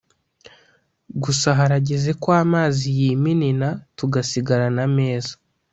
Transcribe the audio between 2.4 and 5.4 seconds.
amazi y'iminina tugasigarana ameza